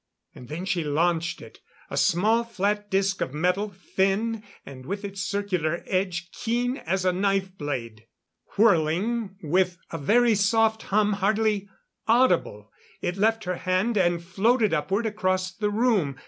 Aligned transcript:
And 0.33 0.47
then 0.49 0.65
she 0.65 0.83
launched 0.83 1.43
it 1.43 1.59
a 1.91 1.95
small 1.95 2.43
flat 2.43 2.89
disc 2.89 3.21
of 3.21 3.35
metal, 3.35 3.69
thin, 3.69 4.41
and 4.65 4.83
with 4.87 5.05
its 5.05 5.21
circular 5.21 5.83
edge 5.85 6.31
keen 6.31 6.77
as 6.77 7.05
a 7.05 7.13
knife 7.13 7.55
blade. 7.55 8.07
Whirling 8.57 9.37
with 9.43 9.77
a 9.91 9.99
very 9.99 10.33
soft 10.33 10.81
hum 10.89 11.13
hardly 11.13 11.69
audible, 12.07 12.71
it 13.01 13.15
left 13.15 13.43
her 13.43 13.57
hand 13.57 13.95
and 13.95 14.23
floated 14.23 14.73
upward 14.73 15.05
across 15.05 15.51
the 15.51 15.69
room. 15.69 16.15